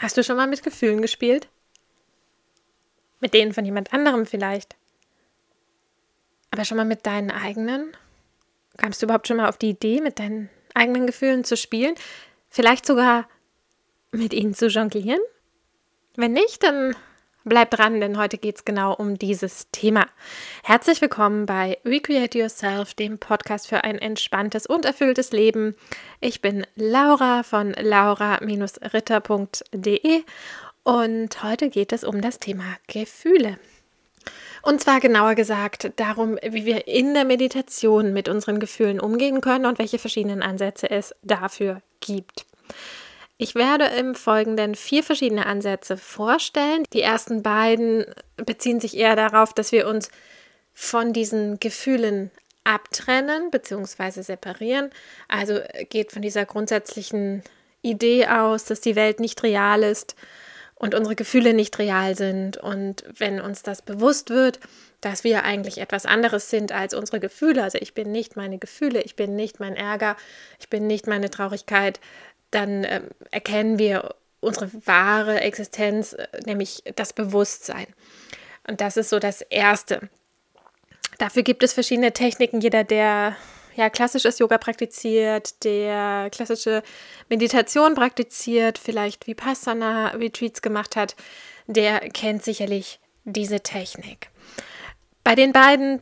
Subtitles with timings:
[0.00, 1.48] Hast du schon mal mit Gefühlen gespielt?
[3.20, 4.74] Mit denen von jemand anderem vielleicht.
[6.50, 7.92] Aber schon mal mit deinen eigenen?
[8.78, 11.94] Kamst du überhaupt schon mal auf die Idee, mit deinen eigenen Gefühlen zu spielen?
[12.48, 13.28] Vielleicht sogar
[14.10, 15.20] mit ihnen zu jonglieren?
[16.16, 16.96] Wenn nicht, dann
[17.44, 20.06] bleib dran, denn heute geht es genau um dieses Thema.
[20.62, 25.74] Herzlich willkommen bei Recreate Yourself, dem Podcast für ein entspanntes und erfülltes Leben.
[26.20, 30.22] Ich bin Laura von laura-ritter.de
[30.82, 33.58] und heute geht es um das Thema Gefühle.
[34.62, 39.64] Und zwar genauer gesagt darum, wie wir in der Meditation mit unseren Gefühlen umgehen können
[39.64, 42.44] und welche verschiedenen Ansätze es dafür gibt.
[43.42, 46.84] Ich werde im Folgenden vier verschiedene Ansätze vorstellen.
[46.92, 48.04] Die ersten beiden
[48.36, 50.10] beziehen sich eher darauf, dass wir uns
[50.74, 52.30] von diesen Gefühlen
[52.64, 54.20] abtrennen bzw.
[54.20, 54.90] separieren.
[55.26, 55.58] Also
[55.88, 57.42] geht von dieser grundsätzlichen
[57.80, 60.16] Idee aus, dass die Welt nicht real ist
[60.74, 62.58] und unsere Gefühle nicht real sind.
[62.58, 64.60] Und wenn uns das bewusst wird,
[65.00, 69.00] dass wir eigentlich etwas anderes sind als unsere Gefühle, also ich bin nicht meine Gefühle,
[69.02, 70.16] ich bin nicht mein Ärger,
[70.58, 72.00] ich bin nicht meine Traurigkeit,
[72.50, 77.86] dann äh, erkennen wir unsere wahre Existenz, äh, nämlich das Bewusstsein.
[78.66, 80.08] Und das ist so das Erste.
[81.18, 82.60] Dafür gibt es verschiedene Techniken.
[82.60, 83.36] Jeder, der
[83.76, 86.82] ja, klassisches Yoga praktiziert, der klassische
[87.28, 91.16] Meditation praktiziert, vielleicht Vipassana-Retreats gemacht hat,
[91.66, 94.30] der kennt sicherlich diese Technik.
[95.24, 96.00] Bei den beiden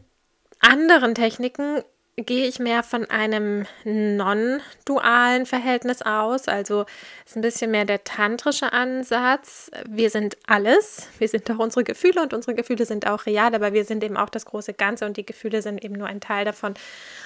[0.61, 1.83] anderen Techniken
[2.25, 6.49] gehe ich mehr von einem non-dualen Verhältnis aus.
[6.49, 6.85] Also
[7.25, 9.71] ist ein bisschen mehr der tantrische Ansatz.
[9.89, 11.09] Wir sind alles.
[11.19, 14.17] Wir sind doch unsere Gefühle und unsere Gefühle sind auch real, aber wir sind eben
[14.17, 16.75] auch das große Ganze und die Gefühle sind eben nur ein Teil davon.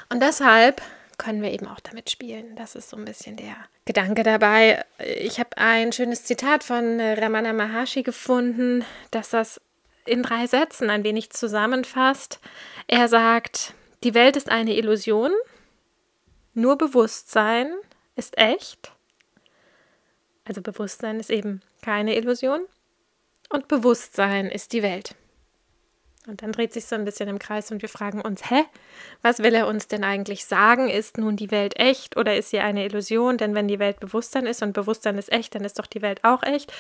[0.09, 0.83] Und deshalb
[1.19, 2.57] können wir eben auch damit spielen.
[2.57, 4.85] Das ist so ein bisschen der Gedanke dabei.
[4.99, 9.61] Ich habe ein schönes Zitat von Ramana Maharshi gefunden, dass das
[10.05, 12.41] in drei Sätzen ein wenig zusammenfasst.
[12.89, 15.31] Er sagt, die Welt ist eine Illusion,
[16.55, 17.73] nur Bewusstsein
[18.17, 18.93] ist echt.
[20.45, 22.61] Also Bewusstsein ist eben keine Illusion
[23.51, 25.15] und Bewusstsein ist die Welt.
[26.27, 28.65] Und dann dreht sich so ein bisschen im Kreis und wir fragen uns, hä,
[29.23, 30.89] was will er uns denn eigentlich sagen?
[30.89, 33.39] Ist nun die Welt echt oder ist sie eine Illusion?
[33.39, 36.23] Denn wenn die Welt Bewusstsein ist und Bewusstsein ist echt, dann ist doch die Welt
[36.23, 36.73] auch echt.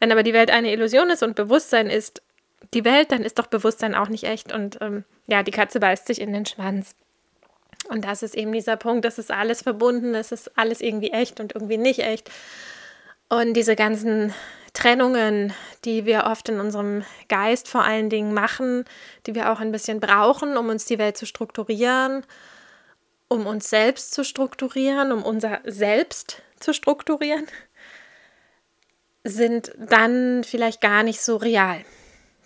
[0.00, 2.22] Wenn aber die Welt eine Illusion ist und Bewusstsein ist
[2.74, 4.52] die Welt, dann ist doch Bewusstsein auch nicht echt.
[4.52, 6.94] Und ähm, ja, die Katze beißt sich in den Schwanz.
[7.88, 11.40] Und das ist eben dieser Punkt, das ist alles verbunden, es ist alles irgendwie echt
[11.40, 12.30] und irgendwie nicht echt.
[13.28, 14.34] Und diese ganzen
[14.72, 15.52] Trennungen,
[15.84, 18.84] die wir oft in unserem Geist vor allen Dingen machen,
[19.26, 22.24] die wir auch ein bisschen brauchen, um uns die Welt zu strukturieren,
[23.28, 27.46] um uns selbst zu strukturieren, um unser Selbst zu strukturieren,
[29.24, 31.84] sind dann vielleicht gar nicht so real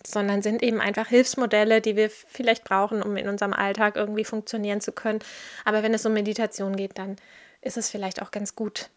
[0.07, 4.81] sondern sind eben einfach Hilfsmodelle, die wir vielleicht brauchen, um in unserem Alltag irgendwie funktionieren
[4.81, 5.19] zu können.
[5.63, 7.17] Aber wenn es um Meditation geht, dann
[7.61, 8.89] ist es vielleicht auch ganz gut,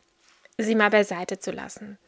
[0.58, 1.98] sie mal beiseite zu lassen.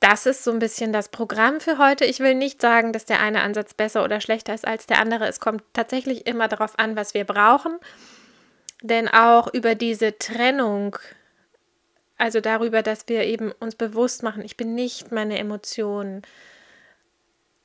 [0.00, 2.04] Das ist so ein bisschen das Programm für heute.
[2.04, 5.26] Ich will nicht sagen, dass der eine Ansatz besser oder schlechter ist als der andere.
[5.26, 7.78] Es kommt tatsächlich immer darauf an, was wir brauchen.
[8.82, 10.98] Denn auch über diese Trennung,
[12.18, 16.22] also darüber, dass wir eben uns bewusst machen, ich bin nicht meine Emotionen,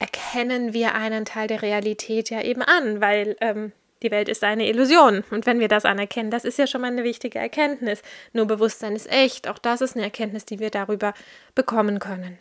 [0.01, 4.67] erkennen wir einen Teil der Realität ja eben an, weil ähm, die Welt ist eine
[4.67, 5.23] Illusion.
[5.29, 8.01] Und wenn wir das anerkennen, das ist ja schon mal eine wichtige Erkenntnis.
[8.33, 9.47] Nur Bewusstsein ist echt.
[9.47, 11.13] Auch das ist eine Erkenntnis, die wir darüber
[11.53, 12.39] bekommen können.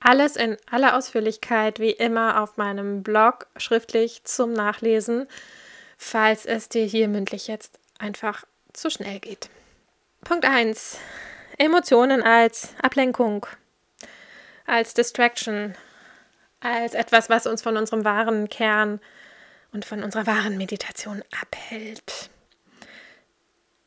[0.00, 5.28] Alles in aller Ausführlichkeit, wie immer, auf meinem Blog schriftlich zum Nachlesen,
[5.96, 8.44] falls es dir hier mündlich jetzt einfach
[8.74, 9.48] zu schnell geht.
[10.24, 10.98] Punkt 1.
[11.56, 13.46] Emotionen als Ablenkung,
[14.66, 15.74] als Distraction,
[16.60, 19.00] als etwas, was uns von unserem wahren Kern
[19.72, 22.30] und von unserer wahren Meditation abhält.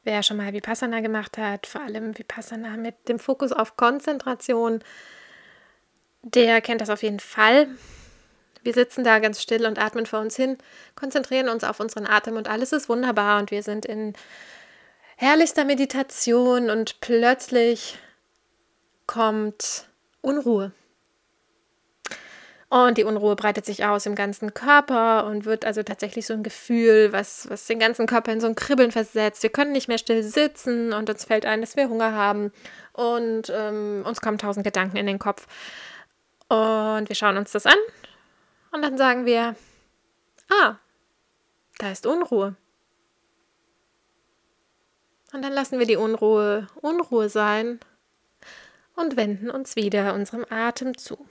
[0.04, 4.84] Wer schon mal Vipassana gemacht hat, vor allem Vipassana mit dem Fokus auf Konzentration,
[6.24, 7.68] der kennt das auf jeden Fall.
[8.64, 10.58] Wir sitzen da ganz still und atmen vor uns hin,
[10.96, 14.14] konzentrieren uns auf unseren Atem und alles ist wunderbar und wir sind in
[15.18, 17.98] herrlichster Meditation und plötzlich
[19.06, 19.88] kommt
[20.22, 20.72] Unruhe.
[22.74, 26.42] Und die Unruhe breitet sich aus im ganzen Körper und wird also tatsächlich so ein
[26.42, 29.44] Gefühl, was, was den ganzen Körper in so ein Kribbeln versetzt.
[29.44, 32.52] Wir können nicht mehr still sitzen und uns fällt ein, dass wir Hunger haben
[32.94, 35.46] und ähm, uns kommen tausend Gedanken in den Kopf.
[36.48, 37.78] Und wir schauen uns das an
[38.72, 39.56] und dann sagen wir,
[40.50, 40.78] ah,
[41.78, 42.56] da ist Unruhe.
[45.32, 47.80] Und dann lassen wir die Unruhe Unruhe sein
[48.96, 51.24] und wenden uns wieder unserem Atem zu.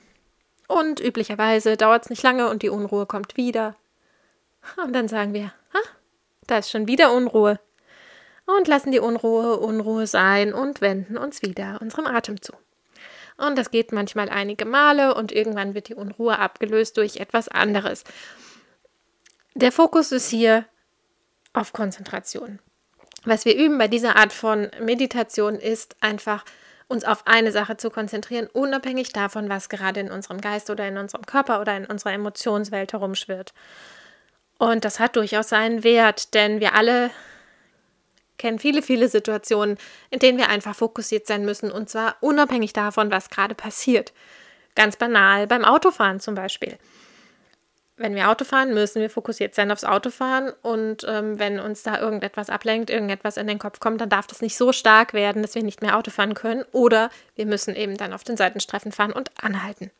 [0.72, 3.76] Und üblicherweise dauert es nicht lange und die Unruhe kommt wieder.
[4.82, 5.88] Und dann sagen wir, ah,
[6.46, 7.60] da ist schon wieder Unruhe.
[8.46, 12.54] Und lassen die Unruhe Unruhe sein und wenden uns wieder unserem Atem zu.
[13.36, 18.04] Und das geht manchmal einige Male und irgendwann wird die Unruhe abgelöst durch etwas anderes.
[19.54, 20.64] Der Fokus ist hier
[21.52, 22.60] auf Konzentration.
[23.24, 26.46] Was wir üben bei dieser Art von Meditation ist einfach
[26.92, 30.98] uns auf eine Sache zu konzentrieren, unabhängig davon, was gerade in unserem Geist oder in
[30.98, 33.54] unserem Körper oder in unserer Emotionswelt herumschwirrt.
[34.58, 37.10] Und das hat durchaus seinen Wert, denn wir alle
[38.38, 39.78] kennen viele, viele Situationen,
[40.10, 44.12] in denen wir einfach fokussiert sein müssen und zwar unabhängig davon, was gerade passiert.
[44.74, 46.76] Ganz banal beim Autofahren zum Beispiel.
[48.02, 52.00] Wenn wir Auto fahren, müssen wir fokussiert sein aufs Autofahren und ähm, wenn uns da
[52.00, 55.54] irgendetwas ablenkt, irgendetwas in den Kopf kommt, dann darf das nicht so stark werden, dass
[55.54, 59.12] wir nicht mehr Auto fahren können oder wir müssen eben dann auf den Seitenstreifen fahren
[59.12, 59.92] und anhalten.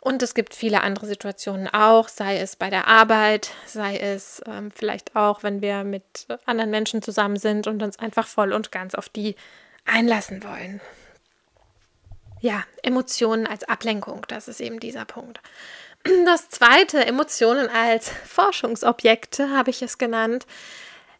[0.00, 4.72] Und es gibt viele andere Situationen auch, sei es bei der Arbeit, sei es ähm,
[4.72, 8.96] vielleicht auch, wenn wir mit anderen Menschen zusammen sind und uns einfach voll und ganz
[8.96, 9.36] auf die
[9.84, 10.80] einlassen wollen.
[12.40, 15.40] Ja, Emotionen als Ablenkung, das ist eben dieser Punkt.
[16.24, 20.46] Das zweite, Emotionen als Forschungsobjekte, habe ich es genannt.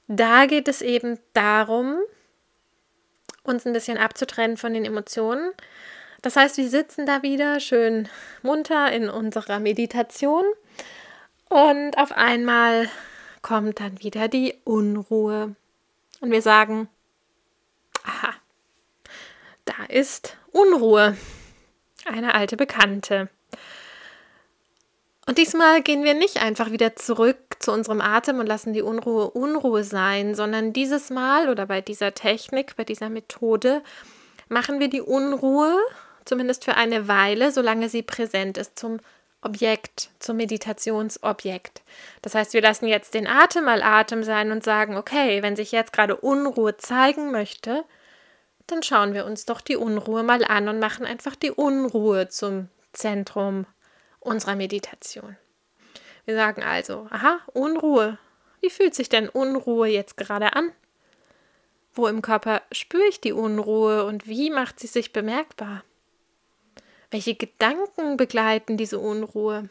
[0.08, 1.98] Da geht es eben darum,
[3.44, 5.52] uns ein bisschen abzutrennen von den Emotionen
[6.22, 8.08] das heißt, wir sitzen da wieder schön
[8.42, 10.44] munter in unserer Meditation
[11.48, 12.88] und auf einmal
[13.42, 15.56] kommt dann wieder die Unruhe.
[16.20, 16.88] Und wir sagen,
[18.04, 18.32] aha,
[19.64, 21.16] da ist Unruhe,
[22.06, 23.28] eine alte Bekannte.
[25.26, 29.30] Und diesmal gehen wir nicht einfach wieder zurück zu unserem Atem und lassen die Unruhe
[29.30, 33.82] Unruhe sein, sondern dieses Mal oder bei dieser Technik, bei dieser Methode
[34.48, 35.78] machen wir die Unruhe
[36.24, 38.98] zumindest für eine Weile, solange sie präsent ist, zum
[39.42, 41.82] Objekt, zum Meditationsobjekt.
[42.22, 45.72] Das heißt, wir lassen jetzt den Atem mal Atem sein und sagen, okay, wenn sich
[45.72, 47.84] jetzt gerade Unruhe zeigen möchte,
[48.68, 52.68] dann schauen wir uns doch die Unruhe mal an und machen einfach die Unruhe zum
[52.92, 53.66] Zentrum
[54.22, 55.36] unserer Meditation.
[56.24, 58.18] Wir sagen also, aha, Unruhe.
[58.60, 60.72] Wie fühlt sich denn Unruhe jetzt gerade an?
[61.94, 65.84] Wo im Körper spüre ich die Unruhe und wie macht sie sich bemerkbar?
[67.10, 69.68] Welche Gedanken begleiten diese Unruhe?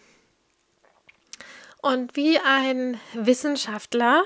[1.81, 4.24] Und wie ein Wissenschaftler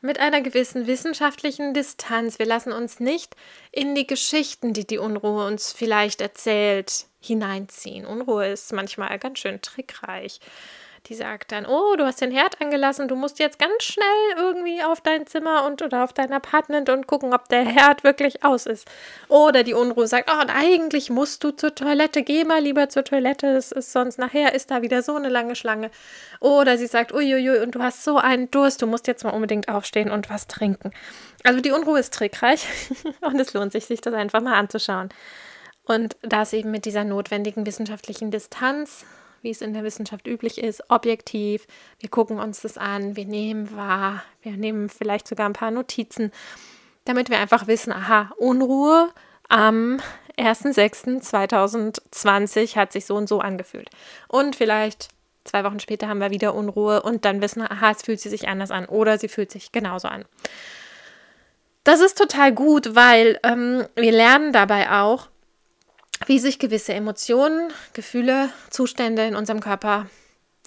[0.00, 3.34] mit einer gewissen wissenschaftlichen Distanz, wir lassen uns nicht
[3.72, 8.06] in die Geschichten, die die Unruhe uns vielleicht erzählt, hineinziehen.
[8.06, 10.40] Unruhe ist manchmal ganz schön trickreich.
[11.08, 14.06] Die sagt dann, oh, du hast den Herd angelassen, du musst jetzt ganz schnell
[14.38, 18.42] irgendwie auf dein Zimmer und oder auf dein Apartment und gucken, ob der Herd wirklich
[18.42, 18.88] aus ist.
[19.28, 23.04] Oder die Unruhe sagt, oh, und eigentlich musst du zur Toilette, geh mal lieber zur
[23.04, 25.90] Toilette, es ist sonst nachher ist da wieder so eine lange Schlange.
[26.40, 29.68] Oder sie sagt, uiuiui, und du hast so einen Durst, du musst jetzt mal unbedingt
[29.68, 30.90] aufstehen und was trinken.
[31.42, 32.66] Also die Unruhe ist trickreich
[33.20, 35.10] und es lohnt sich, sich das einfach mal anzuschauen.
[35.84, 39.04] Und das eben mit dieser notwendigen wissenschaftlichen Distanz
[39.44, 41.68] wie es in der Wissenschaft üblich ist, objektiv.
[42.00, 46.32] Wir gucken uns das an, wir nehmen wahr, wir nehmen vielleicht sogar ein paar Notizen,
[47.04, 49.10] damit wir einfach wissen, aha, Unruhe
[49.48, 50.00] am
[50.38, 53.90] 1.6.2020 hat sich so und so angefühlt.
[54.28, 55.10] Und vielleicht
[55.44, 58.30] zwei Wochen später haben wir wieder Unruhe und dann wissen wir, aha, es fühlt sie
[58.30, 60.24] sich anders an oder sie fühlt sich genauso an.
[61.84, 65.28] Das ist total gut, weil ähm, wir lernen dabei auch,
[66.26, 70.06] wie sich gewisse Emotionen, Gefühle, Zustände in unserem Körper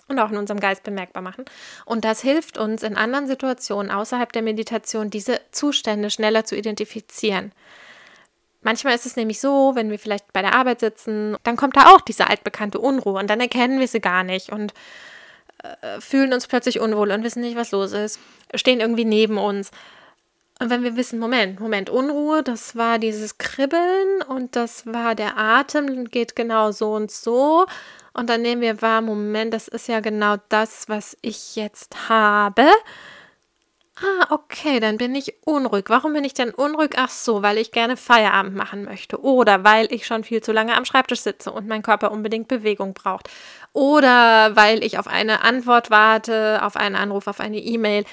[0.07, 1.45] und auch in unserem Geist bemerkbar machen.
[1.85, 7.51] Und das hilft uns in anderen Situationen außerhalb der Meditation, diese Zustände schneller zu identifizieren.
[8.61, 11.93] Manchmal ist es nämlich so, wenn wir vielleicht bei der Arbeit sitzen, dann kommt da
[11.93, 14.73] auch diese altbekannte Unruhe und dann erkennen wir sie gar nicht und
[15.63, 18.19] äh, fühlen uns plötzlich unwohl und wissen nicht, was los ist,
[18.55, 19.71] stehen irgendwie neben uns.
[20.59, 25.37] Und wenn wir wissen, Moment, Moment, Unruhe, das war dieses Kribbeln und das war der
[25.37, 27.67] Atem, geht genau so und so.
[28.13, 32.65] Und dann nehmen wir wahr, Moment, das ist ja genau das, was ich jetzt habe.
[33.99, 35.85] Ah, okay, dann bin ich unruhig.
[35.87, 36.91] Warum bin ich denn unruhig?
[36.97, 39.21] Ach so, weil ich gerne Feierabend machen möchte.
[39.21, 42.93] Oder weil ich schon viel zu lange am Schreibtisch sitze und mein Körper unbedingt Bewegung
[42.93, 43.29] braucht.
[43.73, 48.03] Oder weil ich auf eine Antwort warte, auf einen Anruf, auf eine E-Mail.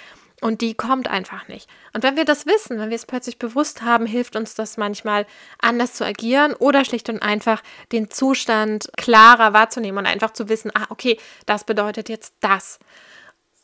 [0.40, 1.70] Und die kommt einfach nicht.
[1.92, 5.26] Und wenn wir das wissen, wenn wir es plötzlich bewusst haben, hilft uns das manchmal
[5.60, 7.62] anders zu agieren oder schlicht und einfach
[7.92, 12.78] den Zustand klarer wahrzunehmen und einfach zu wissen, ah, okay, das bedeutet jetzt das.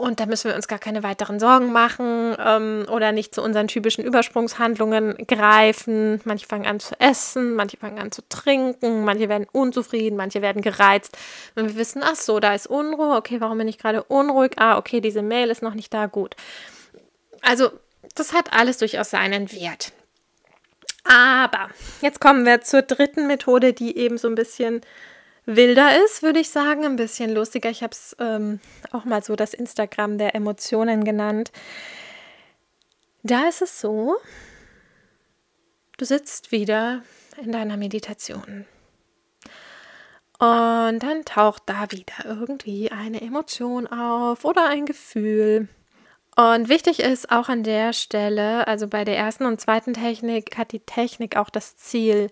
[0.00, 3.68] Und da müssen wir uns gar keine weiteren Sorgen machen ähm, oder nicht zu unseren
[3.68, 6.20] typischen Übersprungshandlungen greifen.
[6.24, 10.62] Manche fangen an zu essen, manche fangen an zu trinken, manche werden unzufrieden, manche werden
[10.62, 11.16] gereizt.
[11.54, 14.52] Wenn wir wissen, ach so, da ist Unruhe, okay, warum bin ich gerade unruhig?
[14.56, 16.34] Ah, okay, diese Mail ist noch nicht da, gut.
[17.42, 17.70] Also,
[18.14, 19.92] das hat alles durchaus seinen Wert.
[21.04, 21.68] Aber
[22.00, 24.80] jetzt kommen wir zur dritten Methode, die eben so ein bisschen
[25.46, 27.70] wilder ist, würde ich sagen, ein bisschen lustiger.
[27.70, 28.60] Ich habe es ähm,
[28.92, 31.52] auch mal so das Instagram der Emotionen genannt.
[33.22, 34.16] Da ist es so,
[35.98, 37.02] du sitzt wieder
[37.42, 38.66] in deiner Meditation.
[40.38, 45.68] Und dann taucht da wieder irgendwie eine Emotion auf oder ein Gefühl.
[46.34, 50.72] Und wichtig ist auch an der Stelle, also bei der ersten und zweiten Technik, hat
[50.72, 52.30] die Technik auch das Ziel,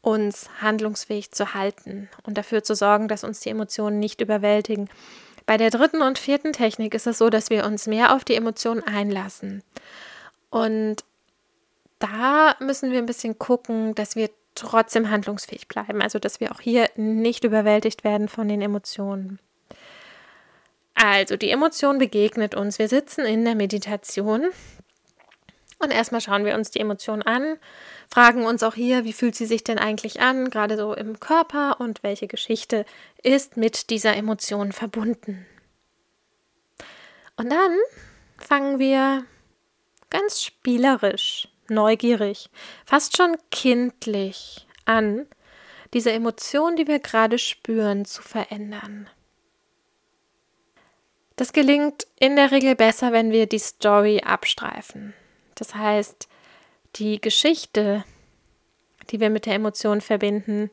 [0.00, 4.88] uns handlungsfähig zu halten und dafür zu sorgen, dass uns die Emotionen nicht überwältigen.
[5.46, 8.34] Bei der dritten und vierten Technik ist es so, dass wir uns mehr auf die
[8.34, 9.62] Emotionen einlassen.
[10.50, 11.04] Und
[11.98, 16.02] da müssen wir ein bisschen gucken, dass wir trotzdem handlungsfähig bleiben.
[16.02, 19.38] Also, dass wir auch hier nicht überwältigt werden von den Emotionen.
[20.94, 22.78] Also, die Emotion begegnet uns.
[22.78, 24.48] Wir sitzen in der Meditation
[25.78, 27.56] und erstmal schauen wir uns die Emotion an,
[28.10, 31.80] fragen uns auch hier, wie fühlt sie sich denn eigentlich an, gerade so im Körper
[31.80, 32.84] und welche Geschichte
[33.22, 35.46] ist mit dieser Emotion verbunden.
[37.36, 37.76] Und dann
[38.38, 39.24] fangen wir
[40.10, 42.50] ganz spielerisch, neugierig,
[42.84, 45.26] fast schon kindlich an,
[45.94, 49.08] diese Emotion, die wir gerade spüren, zu verändern.
[51.36, 55.14] Das gelingt in der Regel besser, wenn wir die Story abstreifen.
[55.54, 56.28] Das heißt,
[56.96, 58.04] die Geschichte,
[59.10, 60.70] die wir mit der Emotion verbinden,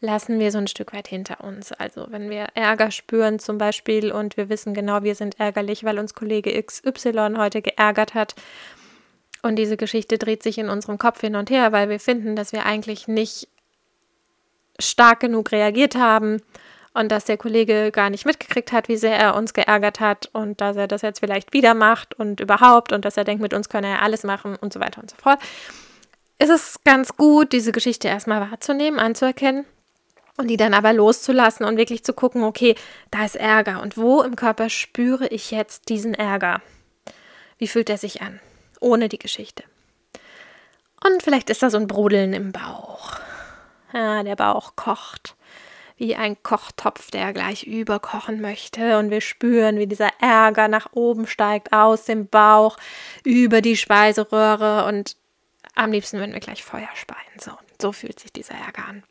[0.00, 1.72] lassen wir so ein Stück weit hinter uns.
[1.72, 5.98] Also wenn wir Ärger spüren zum Beispiel und wir wissen genau, wir sind ärgerlich, weil
[5.98, 8.34] uns Kollege XY heute geärgert hat.
[9.42, 12.52] Und diese Geschichte dreht sich in unserem Kopf hin und her, weil wir finden, dass
[12.52, 13.48] wir eigentlich nicht
[14.78, 16.42] stark genug reagiert haben
[16.94, 20.60] und dass der Kollege gar nicht mitgekriegt hat, wie sehr er uns geärgert hat und
[20.60, 23.68] dass er das jetzt vielleicht wieder macht und überhaupt und dass er denkt, mit uns
[23.68, 25.40] könne er alles machen und so weiter und so fort.
[26.38, 29.64] Es ist ganz gut, diese Geschichte erstmal wahrzunehmen, anzuerkennen
[30.36, 32.74] und die dann aber loszulassen und wirklich zu gucken, okay,
[33.10, 36.60] da ist Ärger und wo im Körper spüre ich jetzt diesen Ärger?
[37.58, 38.40] Wie fühlt er sich an?
[38.80, 39.62] Ohne die Geschichte.
[41.04, 43.12] Und vielleicht ist da so ein Brodeln im Bauch.
[43.92, 45.36] Ja, der Bauch kocht
[46.02, 48.98] wie ein Kochtopf, der gleich überkochen möchte.
[48.98, 52.76] Und wir spüren, wie dieser Ärger nach oben steigt aus dem Bauch
[53.22, 54.84] über die Speiseröhre.
[54.86, 55.16] Und
[55.76, 57.38] am liebsten würden wir gleich Feuer speien.
[57.38, 59.04] So, so fühlt sich dieser Ärger an.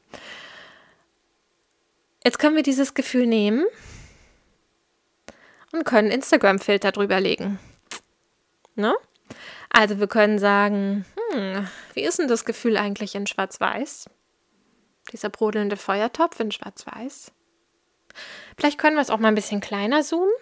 [2.26, 3.66] Jetzt können wir dieses Gefühl nehmen
[5.72, 7.58] und können Instagram-Filter drüber legen.
[8.76, 8.94] Ne?
[9.70, 14.10] Also wir können sagen, hm, wie ist denn das Gefühl eigentlich in Schwarz-Weiß?
[15.12, 17.32] Dieser brodelnde Feuertopf in Schwarz-Weiß.
[18.58, 20.34] Vielleicht können wir es auch mal ein bisschen kleiner zoomen.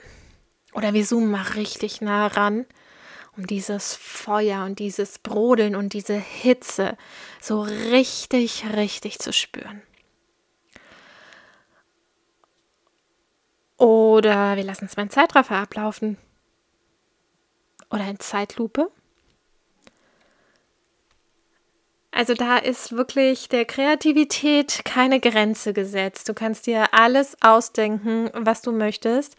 [0.74, 2.66] Oder wir zoomen mal richtig nah ran,
[3.36, 6.98] um dieses Feuer und dieses Brodeln und diese Hitze
[7.42, 9.82] so richtig, richtig zu spüren.
[13.78, 16.18] Oder wir lassen es mal in Zeitraffer ablaufen.
[17.90, 18.92] Oder in Zeitlupe.
[22.20, 26.28] Also da ist wirklich der Kreativität keine Grenze gesetzt.
[26.28, 29.38] Du kannst dir alles ausdenken, was du möchtest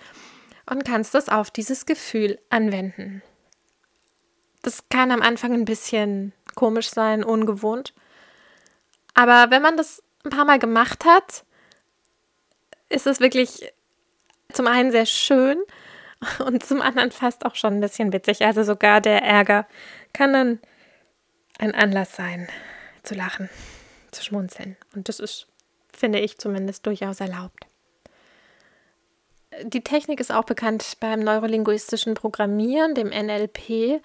[0.65, 3.21] und kannst das auf dieses Gefühl anwenden.
[4.63, 7.93] Das kann am Anfang ein bisschen komisch sein, ungewohnt.
[9.13, 11.45] Aber wenn man das ein paar Mal gemacht hat,
[12.89, 13.75] ist es wirklich
[14.55, 15.59] zum einen sehr schön
[16.47, 18.41] und zum anderen fast auch schon ein bisschen witzig.
[18.41, 19.67] Also sogar der Ärger
[20.15, 20.61] kann dann
[21.61, 22.49] ein Anlass sein,
[23.03, 23.51] zu lachen,
[24.11, 24.77] zu schmunzeln.
[24.95, 25.47] Und das ist,
[25.93, 27.67] finde ich zumindest, durchaus erlaubt.
[29.63, 34.01] Die Technik ist auch bekannt beim neurolinguistischen Programmieren, dem NLP.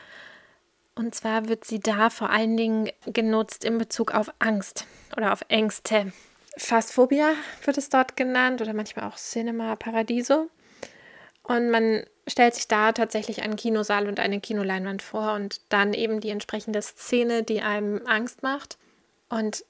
[0.96, 4.86] Und zwar wird sie da vor allen Dingen genutzt in Bezug auf Angst
[5.16, 6.12] oder auf Ängste.
[6.58, 7.34] Phasphobia
[7.64, 10.50] wird es dort genannt oder manchmal auch Cinema Paradiso.
[11.44, 16.22] Und man stellt sich da tatsächlich einen Kinosaal und eine Kinoleinwand vor und dann eben
[16.22, 18.77] die entsprechende Szene, die einem Angst macht
[19.29, 19.63] und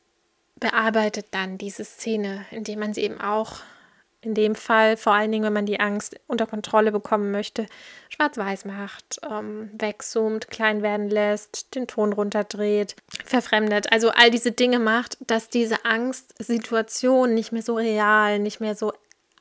[0.57, 3.59] bearbeitet dann diese Szene, indem man sie eben auch
[4.25, 7.67] in dem Fall, vor allen Dingen, wenn man die Angst unter Kontrolle bekommen möchte,
[8.09, 13.91] schwarz-weiß macht, ähm, wegzoomt, klein werden lässt, den Ton runterdreht, verfremdet.
[13.91, 18.93] Also all diese Dinge macht, dass diese Angstsituation nicht mehr so real, nicht mehr so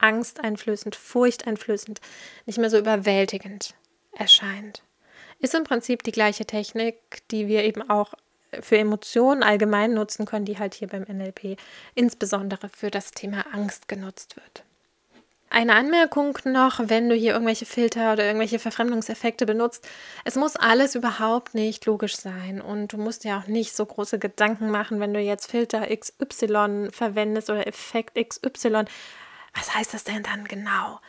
[0.04, 2.00] angsteinflößend, furchteinflößend,
[2.44, 3.74] nicht mehr so überwältigend
[4.12, 4.82] erscheint.
[5.38, 6.96] Ist im Prinzip die gleiche Technik,
[7.30, 8.14] die wir eben auch
[8.60, 11.56] für Emotionen allgemein nutzen können, die halt hier beim NLP
[11.94, 14.64] insbesondere für das Thema Angst genutzt wird.
[15.50, 19.88] Eine Anmerkung noch, wenn du hier irgendwelche Filter oder irgendwelche Verfremdungseffekte benutzt.
[20.24, 24.18] Es muss alles überhaupt nicht logisch sein und du musst dir auch nicht so große
[24.18, 28.86] Gedanken machen, wenn du jetzt Filter XY verwendest oder Effekt XY.
[29.54, 31.00] Was heißt das denn dann genau?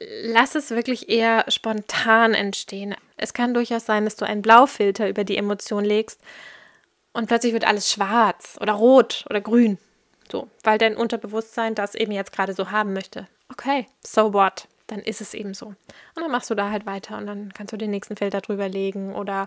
[0.00, 2.94] Lass es wirklich eher spontan entstehen.
[3.16, 6.20] Es kann durchaus sein, dass du einen Blaufilter über die Emotion legst
[7.12, 9.78] und plötzlich wird alles schwarz oder rot oder grün.
[10.30, 13.28] So, weil dein Unterbewusstsein das eben jetzt gerade so haben möchte.
[13.50, 14.66] Okay, so what?
[14.86, 15.66] Dann ist es eben so.
[15.66, 15.76] Und
[16.16, 19.14] dann machst du da halt weiter und dann kannst du den nächsten Filter drüber legen
[19.14, 19.46] oder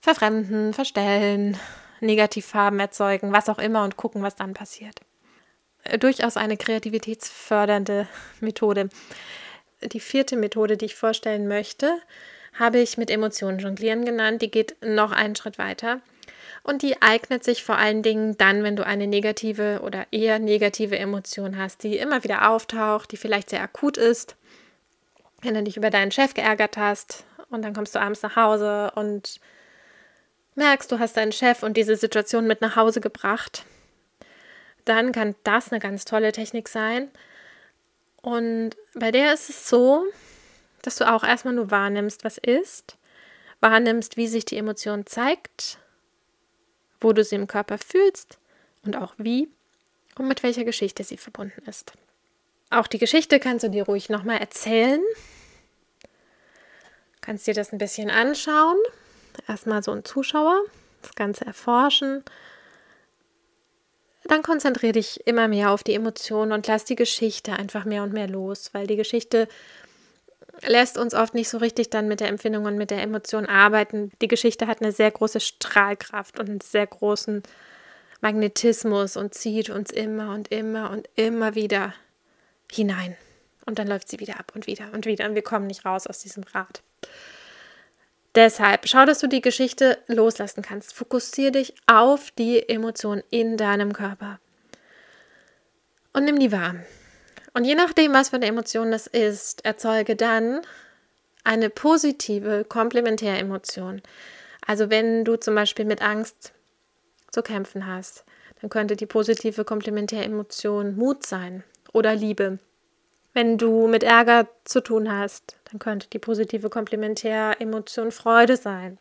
[0.00, 1.56] verfremden, verstellen,
[2.00, 5.00] Negativfarben erzeugen, was auch immer und gucken, was dann passiert.
[6.00, 8.06] Durchaus eine kreativitätsfördernde
[8.40, 8.90] Methode.
[9.82, 11.98] Die vierte Methode, die ich vorstellen möchte,
[12.58, 14.42] habe ich mit Emotionen jonglieren genannt.
[14.42, 16.00] Die geht noch einen Schritt weiter.
[16.62, 20.98] Und die eignet sich vor allen Dingen dann, wenn du eine negative oder eher negative
[20.98, 24.36] Emotion hast, die immer wieder auftaucht, die vielleicht sehr akut ist.
[25.40, 28.90] Wenn du dich über deinen Chef geärgert hast und dann kommst du abends nach Hause
[28.96, 29.40] und
[30.56, 33.64] merkst, du hast deinen Chef und diese Situation mit nach Hause gebracht,
[34.88, 37.10] dann kann das eine ganz tolle Technik sein.
[38.22, 40.04] Und bei der ist es so,
[40.82, 42.96] dass du auch erstmal nur wahrnimmst, was ist,
[43.60, 45.78] wahrnimmst, wie sich die Emotion zeigt
[47.00, 48.38] wo du sie im Körper fühlst
[48.84, 49.48] und auch wie
[50.16, 51.92] und mit welcher Geschichte sie verbunden ist.
[52.70, 55.00] Auch die Geschichte kannst du dir ruhig nochmal erzählen.
[57.20, 58.76] Kannst dir das ein bisschen anschauen.
[59.46, 60.60] Erstmal so ein Zuschauer,
[61.02, 62.24] das Ganze erforschen.
[64.28, 68.12] Dann konzentriere dich immer mehr auf die Emotionen und lass die Geschichte einfach mehr und
[68.12, 69.48] mehr los, weil die Geschichte
[70.62, 74.12] lässt uns oft nicht so richtig dann mit der Empfindung und mit der Emotion arbeiten.
[74.20, 77.42] Die Geschichte hat eine sehr große Strahlkraft und einen sehr großen
[78.20, 81.94] Magnetismus und zieht uns immer und immer und immer wieder
[82.70, 83.16] hinein.
[83.64, 86.06] Und dann läuft sie wieder ab und wieder und wieder und wir kommen nicht raus
[86.06, 86.82] aus diesem Rad.
[88.38, 90.94] Deshalb schau, dass du die Geschichte loslassen kannst.
[90.94, 94.38] Fokussiere dich auf die Emotion in deinem Körper
[96.12, 96.76] und nimm die wahr.
[97.52, 100.60] Und je nachdem, was für eine Emotion das ist, erzeuge dann
[101.42, 104.02] eine positive Komplementäremotion.
[104.64, 106.52] Also wenn du zum Beispiel mit Angst
[107.32, 108.24] zu kämpfen hast,
[108.60, 112.60] dann könnte die positive Komplementäremotion Mut sein oder Liebe.
[113.34, 118.98] Wenn du mit Ärger zu tun hast, dann könnte die positive Komplementäremotion Freude sein.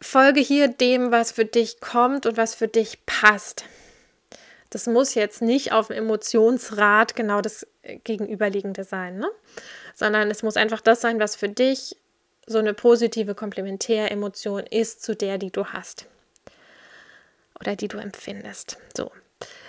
[0.00, 3.64] Folge hier dem, was für dich kommt und was für dich passt.
[4.70, 9.28] Das muss jetzt nicht auf dem Emotionsrad genau das äh, Gegenüberliegende sein, ne?
[9.94, 11.96] sondern es muss einfach das sein, was für dich
[12.46, 16.06] so eine positive Komplementäremotion ist zu der, die du hast
[17.58, 18.78] oder die du empfindest.
[18.96, 19.10] So,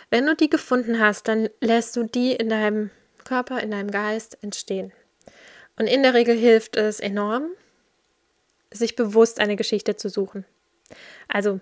[0.09, 2.91] wenn du die gefunden hast, dann lässt du die in deinem
[3.25, 4.91] Körper, in deinem Geist entstehen.
[5.77, 7.49] Und in der Regel hilft es enorm,
[8.71, 10.45] sich bewusst eine Geschichte zu suchen.
[11.27, 11.59] Also,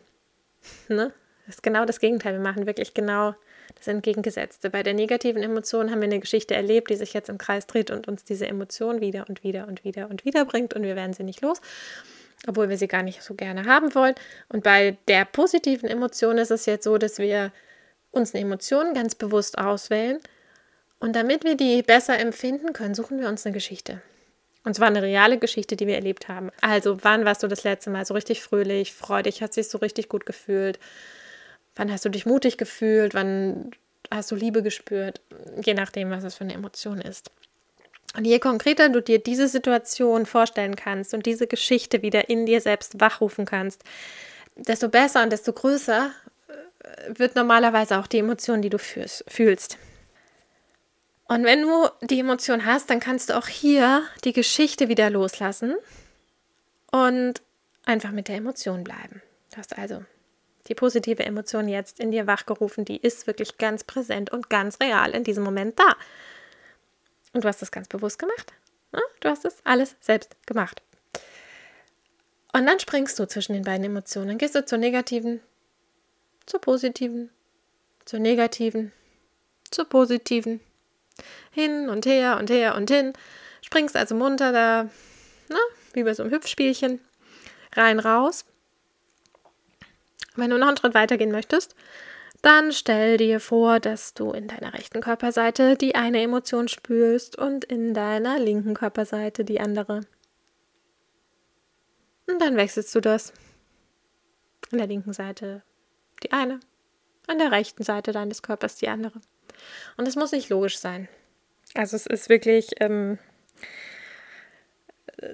[0.88, 1.12] ne,
[1.46, 2.34] das ist genau das Gegenteil.
[2.34, 3.36] Wir machen wirklich genau
[3.76, 4.70] das Entgegengesetzte.
[4.70, 7.92] Bei der negativen Emotion haben wir eine Geschichte erlebt, die sich jetzt im Kreis dreht
[7.92, 11.14] und uns diese Emotion wieder und wieder und wieder und wieder bringt und wir werden
[11.14, 11.62] sie nicht los,
[12.48, 14.16] obwohl wir sie gar nicht so gerne haben wollen.
[14.50, 17.52] Und bei der positiven Emotion ist es jetzt so, dass wir
[18.16, 20.20] uns eine Emotion ganz bewusst auswählen
[21.00, 24.02] und damit wir die besser empfinden können, suchen wir uns eine Geschichte.
[24.64, 26.50] Und zwar eine reale Geschichte, die wir erlebt haben.
[26.62, 30.10] Also, wann warst du das letzte Mal so richtig fröhlich, freudig, hat sich so richtig
[30.10, 30.80] gut gefühlt?
[31.76, 33.14] Wann hast du dich mutig gefühlt?
[33.14, 33.72] Wann
[34.10, 35.22] hast du Liebe gespürt?
[35.64, 37.30] Je nachdem, was es für eine Emotion ist.
[38.18, 42.62] Und je konkreter du dir diese Situation vorstellen kannst und diese Geschichte wieder in dir
[42.62, 43.84] selbst wachrufen kannst,
[44.56, 46.12] desto besser und desto größer
[47.08, 49.78] wird normalerweise auch die Emotion, die du fühlst.
[51.28, 55.76] Und wenn du die Emotion hast, dann kannst du auch hier die Geschichte wieder loslassen
[56.92, 57.42] und
[57.86, 59.22] einfach mit der Emotion bleiben.
[59.52, 60.04] Du hast also
[60.68, 65.12] die positive Emotion jetzt in dir wachgerufen, die ist wirklich ganz präsent und ganz real
[65.12, 65.96] in diesem Moment da.
[67.34, 68.54] Und du hast das ganz bewusst gemacht.
[68.92, 69.02] Ne?
[69.20, 70.82] Du hast das alles selbst gemacht.
[72.54, 74.30] Und dann springst du zwischen den beiden Emotionen.
[74.30, 75.42] Dann gehst du zur negativen,
[76.46, 77.30] zur positiven,
[78.06, 78.92] zur negativen,
[79.72, 80.60] zur positiven.
[81.52, 83.14] Hin und her und her und hin.
[83.62, 84.84] Springst also munter da,
[85.50, 85.58] ne?
[85.94, 87.00] wie bei so einem Hüpfspielchen,
[87.74, 88.46] rein, raus.
[90.36, 91.76] Wenn du noch einen Schritt weiter gehen möchtest,
[92.46, 97.66] Dann stell dir vor, dass du in deiner rechten Körperseite die eine Emotion spürst und
[97.66, 100.02] in deiner linken Körperseite die andere.
[102.28, 103.34] Und dann wechselst du das.
[104.72, 105.64] An der linken Seite
[106.24, 106.60] die eine,
[107.28, 109.20] an der rechten Seite deines Körpers die andere.
[109.98, 111.08] Und es muss nicht logisch sein.
[111.74, 113.18] Also es ist wirklich, ähm,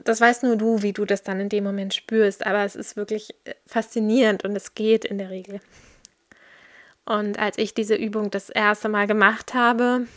[0.03, 2.95] das weißt nur du, wie du das dann in dem Moment spürst, aber es ist
[2.95, 5.59] wirklich äh, faszinierend und es geht in der Regel.
[7.05, 10.07] Und als ich diese Übung das erste Mal gemacht habe,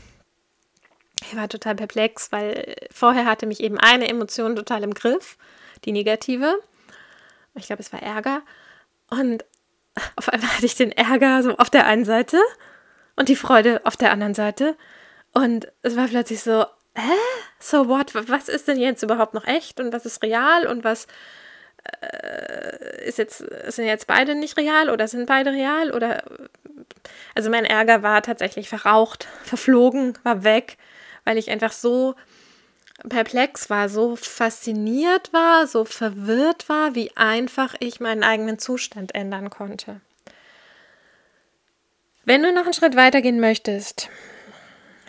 [1.22, 5.38] ich war total perplex, weil vorher hatte mich eben eine Emotion total im Griff,
[5.84, 6.54] die negative.
[7.54, 8.42] Ich glaube, es war Ärger.
[9.10, 9.44] Und
[10.16, 12.40] auf einmal hatte ich den Ärger so auf der einen Seite
[13.16, 14.76] und die Freude auf der anderen Seite.
[15.32, 17.12] Und es war plötzlich so, hä?
[17.58, 18.14] So what?
[18.14, 21.06] Was ist denn jetzt überhaupt noch echt und was ist real und was
[22.00, 26.22] äh, ist jetzt, sind jetzt beide nicht real oder sind beide real oder
[27.34, 30.76] also mein Ärger war tatsächlich verraucht, verflogen, war weg,
[31.24, 32.14] weil ich einfach so
[33.08, 39.50] perplex war, so fasziniert war, so verwirrt war, wie einfach ich meinen eigenen Zustand ändern
[39.50, 40.00] konnte.
[42.24, 44.08] Wenn du noch einen Schritt weitergehen möchtest,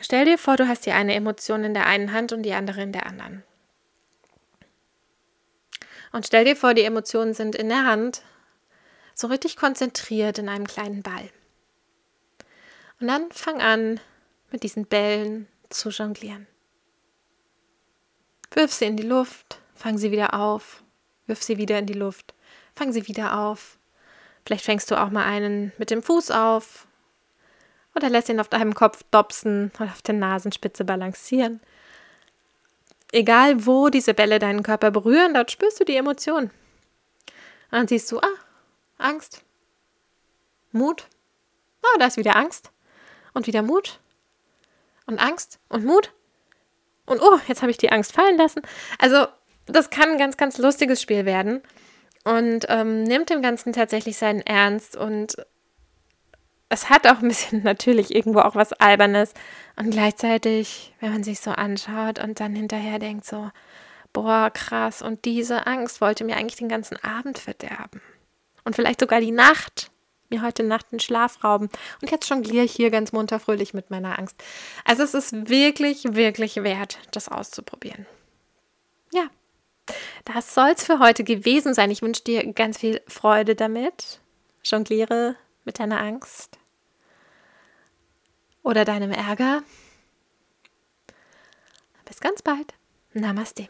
[0.01, 2.81] stell dir vor, du hast die eine Emotion in der einen Hand und die andere
[2.81, 3.43] in der anderen.
[6.11, 8.21] Und stell dir vor, die Emotionen sind in der Hand
[9.13, 11.29] so richtig konzentriert in einem kleinen Ball.
[12.99, 13.99] Und dann fang an,
[14.51, 16.47] mit diesen Bällen zu jonglieren.
[18.55, 20.81] Wirf sie in die Luft, fang sie wieder auf,
[21.27, 22.33] wirf sie wieder in die Luft,
[22.73, 23.77] fang sie wieder auf.
[24.45, 26.87] Vielleicht fängst du auch mal einen mit dem Fuß auf
[27.95, 31.59] oder lässt ihn auf deinem Kopf dopsen oder auf der Nasenspitze balancieren.
[33.11, 36.49] Egal, wo diese Bälle deinen Körper berühren, dort spürst du die Emotion.
[37.71, 38.37] dann siehst du, ah,
[38.97, 39.43] Angst,
[40.71, 41.07] Mut.
[41.83, 42.71] Oh, da ist wieder Angst
[43.33, 43.99] und wieder Mut
[45.07, 46.13] und Angst und Mut
[47.05, 48.61] und oh, jetzt habe ich die Angst fallen lassen.
[48.99, 49.27] Also
[49.65, 51.61] das kann ein ganz, ganz lustiges Spiel werden.
[52.23, 54.97] Und ähm, nimmt dem Ganzen tatsächlich seinen Ernst.
[54.97, 55.35] Und
[56.69, 59.33] es hat auch ein bisschen natürlich irgendwo auch was Albernes.
[59.75, 63.51] Und gleichzeitig, wenn man sich so anschaut und dann hinterher denkt so,
[64.13, 68.01] boah, krass, und diese Angst wollte mir eigentlich den ganzen Abend verderben.
[68.63, 69.91] Und vielleicht sogar die Nacht
[70.29, 71.69] mir heute Nacht den Schlaf rauben.
[72.01, 74.35] Und jetzt jongliere ich hier ganz munter fröhlich mit meiner Angst.
[74.83, 78.05] Also es ist wirklich, wirklich wert, das auszuprobieren.
[79.13, 79.27] Ja,
[80.25, 81.91] das soll es für heute gewesen sein.
[81.91, 84.19] Ich wünsche dir ganz viel Freude damit.
[84.63, 86.57] Jongliere mit deiner Angst
[88.63, 89.63] oder deinem Ärger.
[92.05, 92.73] Bis ganz bald.
[93.13, 93.69] Namaste.